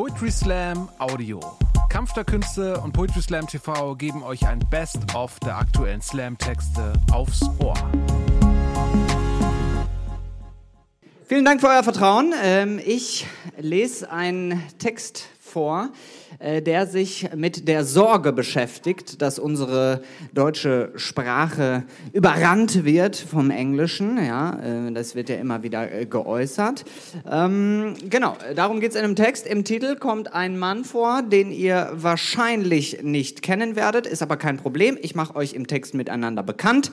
[0.00, 1.40] Poetry Slam Audio.
[1.90, 7.42] Kampf der Künste und Poetry Slam TV geben euch ein Best-of der aktuellen Slam-Texte aufs
[7.58, 7.74] Ohr.
[11.26, 12.32] Vielen Dank für euer Vertrauen.
[12.42, 13.26] Ähm, ich
[13.58, 15.90] lese einen Text vor,
[16.38, 24.16] äh, der sich mit der Sorge beschäftigt, dass unsere deutsche Sprache überrannt wird vom Englischen.
[24.24, 26.84] Ja, äh, das wird ja immer wieder äh, geäußert.
[27.30, 29.46] Ähm, genau, darum geht es in dem Text.
[29.46, 34.56] Im Titel kommt ein Mann vor, den ihr wahrscheinlich nicht kennen werdet, ist aber kein
[34.56, 34.96] Problem.
[35.02, 36.92] Ich mache euch im Text miteinander bekannt.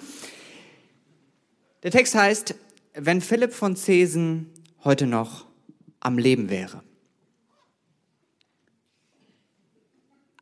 [1.83, 2.55] Der Text heißt,
[2.95, 4.49] wenn Philipp von Zesen
[4.83, 5.45] heute noch
[5.99, 6.81] am Leben wäre.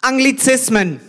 [0.05, 1.01] Anglizismen.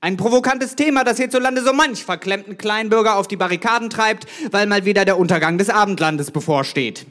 [0.00, 4.84] Ein provokantes Thema, das hierzulande so manch verklemmten Kleinbürger auf die Barrikaden treibt, weil mal
[4.84, 7.06] wieder der Untergang des Abendlandes bevorsteht.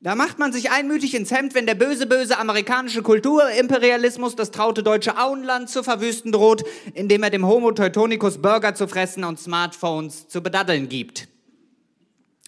[0.00, 4.84] Da macht man sich einmütig ins Hemd, wenn der böse, böse amerikanische Kulturimperialismus das traute
[4.84, 6.62] deutsche Auenland zu verwüsten droht,
[6.94, 11.26] indem er dem Homo Teutonicus Burger zu fressen und Smartphones zu bedaddeln gibt.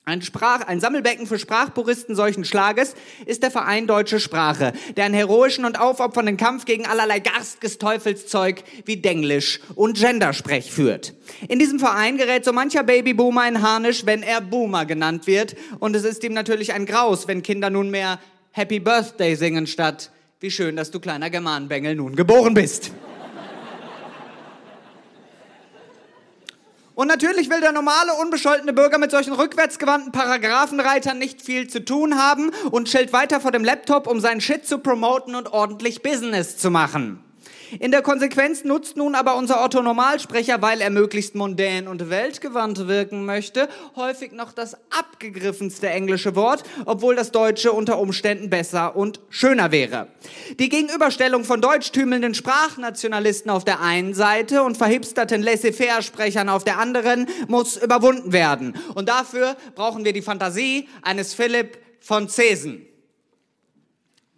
[0.07, 5.15] Ein, Sprach, ein Sammelbecken für Sprachpuristen solchen Schlages ist der Verein Deutsche Sprache, der einen
[5.15, 11.15] heroischen und aufopfernden Kampf gegen allerlei garstiges Teufelszeug wie Denglisch und Gendersprech führt.
[11.49, 15.57] In diesem Verein gerät so mancher Babyboomer in Harnisch, wenn er Boomer genannt wird.
[15.79, 20.51] Und es ist ihm natürlich ein Graus, wenn Kinder nunmehr Happy Birthday singen statt Wie
[20.51, 22.93] schön, dass du kleiner Germanenbengel nun geboren bist.
[26.95, 32.17] Und natürlich will der normale, unbescholtene Bürger mit solchen rückwärtsgewandten Paragraphenreitern nicht viel zu tun
[32.17, 36.57] haben und chillt weiter vor dem Laptop, um seinen Shit zu promoten und ordentlich Business
[36.57, 37.19] zu machen.
[37.81, 42.87] In der Konsequenz nutzt nun aber unser Otto Normalsprecher, weil er möglichst mondän und weltgewandt
[42.89, 49.21] wirken möchte, häufig noch das abgegriffenste englische Wort, obwohl das Deutsche unter Umständen besser und
[49.29, 50.09] schöner wäre.
[50.59, 57.27] Die Gegenüberstellung von deutschtümelnden Sprachnationalisten auf der einen Seite und verhipsterten Laissez-faire-Sprechern auf der anderen
[57.49, 58.77] muss überwunden werden.
[58.95, 62.87] Und dafür brauchen wir die Fantasie eines Philipp von Zesen.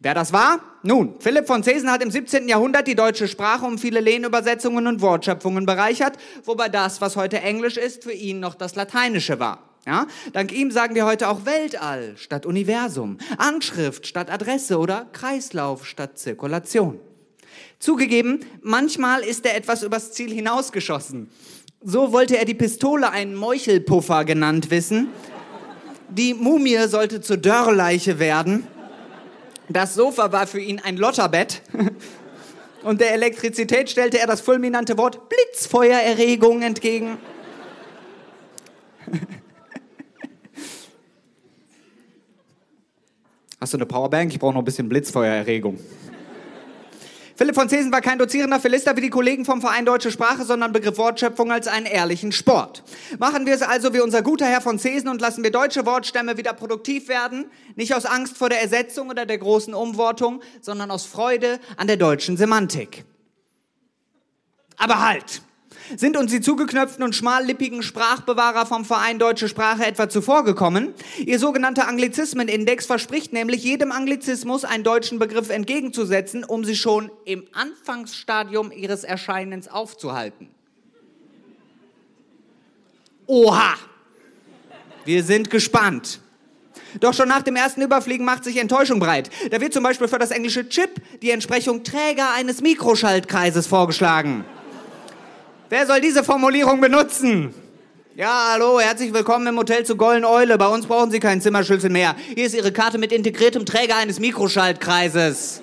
[0.06, 0.60] Wer das war?
[0.84, 2.46] Nun, Philipp von Zesen hat im 17.
[2.46, 7.76] Jahrhundert die deutsche Sprache um viele Lehnübersetzungen und Wortschöpfungen bereichert, wobei das, was heute Englisch
[7.76, 9.64] ist, für ihn noch das Lateinische war.
[9.84, 10.06] Ja?
[10.32, 16.20] Dank ihm sagen wir heute auch Weltall statt Universum, Anschrift statt Adresse oder Kreislauf statt
[16.20, 17.00] Zirkulation.
[17.80, 21.30] Zugegeben, manchmal ist er etwas übers Ziel hinausgeschossen.
[21.82, 25.08] So wollte er die Pistole einen Meuchelpuffer genannt wissen.
[26.08, 28.68] Die Mumie sollte zur Dörrleiche werden.
[29.68, 31.62] Das Sofa war für ihn ein Lotterbett.
[32.82, 37.18] Und der Elektrizität stellte er das fulminante Wort Blitzfeuererregung entgegen.
[43.60, 44.30] Hast du eine Powerbank?
[44.32, 45.80] Ich brauche noch ein bisschen Blitzfeuererregung.
[47.36, 50.72] Philipp von Zesen war kein dozierender Philister wie die Kollegen vom Verein Deutsche Sprache, sondern
[50.72, 52.82] begriff Wortschöpfung als einen ehrlichen Sport.
[53.18, 56.38] Machen wir es also wie unser guter Herr von Zesen und lassen wir deutsche Wortstämme
[56.38, 61.04] wieder produktiv werden, nicht aus Angst vor der Ersetzung oder der großen Umwortung, sondern aus
[61.04, 63.04] Freude an der deutschen Semantik.
[64.78, 65.42] Aber halt!
[65.96, 70.94] Sind uns die zugeknöpften und schmallippigen Sprachbewahrer vom Verein Deutsche Sprache etwa zuvorgekommen?
[71.24, 77.44] Ihr sogenannter Anglizismenindex verspricht nämlich jedem Anglizismus einen deutschen Begriff entgegenzusetzen, um sie schon im
[77.52, 80.48] Anfangsstadium ihres Erscheinens aufzuhalten.
[83.26, 83.74] Oha!
[85.04, 86.20] Wir sind gespannt.
[87.00, 89.30] Doch schon nach dem ersten Überfliegen macht sich Enttäuschung breit.
[89.50, 90.90] Da wird zum Beispiel für das englische Chip
[91.22, 94.44] die Entsprechung Träger eines Mikroschaltkreises vorgeschlagen.
[95.68, 97.52] Wer soll diese Formulierung benutzen?
[98.14, 100.58] Ja, hallo, herzlich willkommen im Hotel zu Golden Eule.
[100.58, 102.14] Bei uns brauchen Sie keinen Zimmerschlüssel mehr.
[102.36, 105.62] Hier ist Ihre Karte mit integriertem Träger eines Mikroschaltkreises.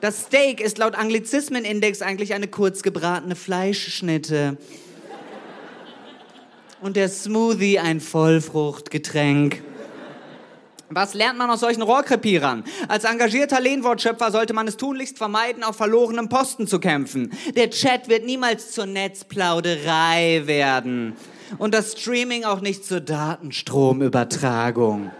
[0.00, 4.56] Das Steak ist laut Anglizismenindex eigentlich eine kurz gebratene Fleischschnitte.
[6.80, 9.62] Und der Smoothie ein Vollfruchtgetränk.
[10.90, 12.64] Was lernt man aus solchen Rohrkrepierern?
[12.88, 17.30] Als engagierter Lehnwortschöpfer sollte man es tunlichst vermeiden, auf verlorenem Posten zu kämpfen.
[17.54, 21.14] Der Chat wird niemals zur Netzplauderei werden.
[21.58, 25.10] Und das Streaming auch nicht zur Datenstromübertragung.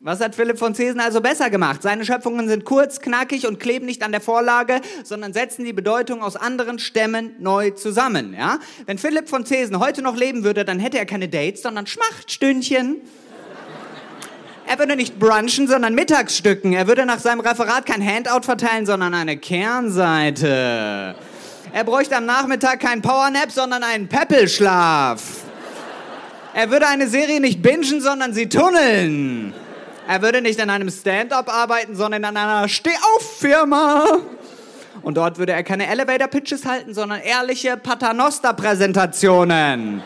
[0.00, 1.80] Was hat Philipp von Zesen also besser gemacht?
[1.82, 6.22] Seine Schöpfungen sind kurz, knackig und kleben nicht an der Vorlage, sondern setzen die Bedeutung
[6.22, 8.34] aus anderen Stämmen neu zusammen.
[8.34, 8.58] Ja?
[8.86, 13.00] Wenn Philipp von Zesen heute noch leben würde, dann hätte er keine Dates, sondern Schmachtstündchen.
[14.72, 16.72] Er würde nicht brunchen, sondern Mittagsstücken.
[16.72, 21.14] Er würde nach seinem Referat kein Handout verteilen, sondern eine Kernseite.
[21.74, 25.20] Er bräuchte am Nachmittag keinen Powernap, sondern einen Peppelschlaf.
[26.54, 29.52] Er würde eine Serie nicht bingen, sondern sie tunneln.
[30.08, 34.06] Er würde nicht in einem Stand-up arbeiten, sondern in einer Steh-auf-Firma.
[35.02, 40.02] Und dort würde er keine Elevator-Pitches halten, sondern ehrliche Paternoster-Präsentationen.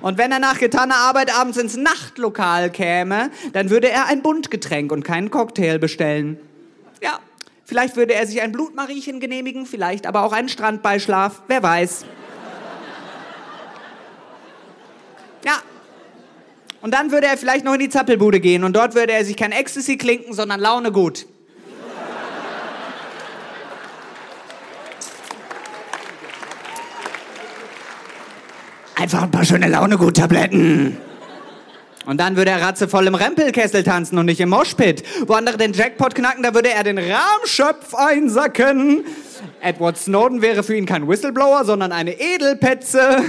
[0.00, 4.92] Und wenn er nach getaner Arbeit abends ins Nachtlokal käme, dann würde er ein Buntgetränk
[4.92, 6.38] und keinen Cocktail bestellen.
[7.02, 7.18] Ja,
[7.64, 12.04] vielleicht würde er sich ein Blutmariechen genehmigen, vielleicht aber auch einen Strandbeischlaf, wer weiß.
[15.44, 15.58] Ja.
[16.80, 19.36] Und dann würde er vielleicht noch in die Zappelbude gehen und dort würde er sich
[19.36, 21.26] kein Ecstasy klinken, sondern Laune gut.
[28.96, 30.96] Einfach ein paar schöne Laune-Gut-Tabletten.
[32.06, 35.02] Und dann würde er ratzevoll im Rempelkessel tanzen und nicht im Moshpit.
[35.26, 39.04] Wo andere den Jackpot knacken, da würde er den Rahmschöpf einsacken.
[39.60, 43.22] Edward Snowden wäre für ihn kein Whistleblower, sondern eine Edelpetze.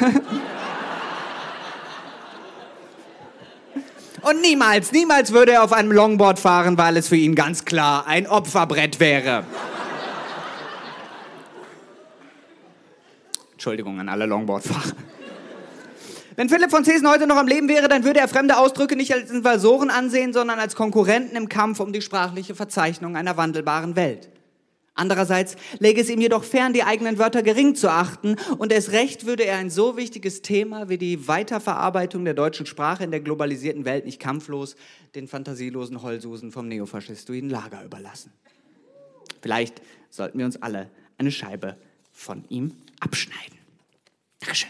[4.22, 8.08] Und niemals, niemals würde er auf einem Longboard fahren, weil es für ihn ganz klar
[8.08, 9.44] ein Opferbrett wäre.
[13.54, 14.94] Entschuldigung an alle Longboardfahrer.
[16.36, 19.14] Wenn Philipp von Zesen heute noch am Leben wäre, dann würde er fremde Ausdrücke nicht
[19.14, 24.30] als Invasoren ansehen, sondern als Konkurrenten im Kampf um die sprachliche Verzeichnung einer wandelbaren Welt.
[24.96, 29.26] Andererseits läge es ihm jedoch fern, die eigenen Wörter gering zu achten und erst recht
[29.26, 33.84] würde er ein so wichtiges Thema wie die Weiterverarbeitung der deutschen Sprache in der globalisierten
[33.84, 34.76] Welt nicht kampflos
[35.14, 38.32] den fantasielosen Heulsusen vom neofaschistoiden Lager überlassen.
[39.42, 41.76] Vielleicht sollten wir uns alle eine Scheibe
[42.14, 42.72] von ihm
[43.02, 43.58] abschneiden.
[44.40, 44.70] Dankeschön.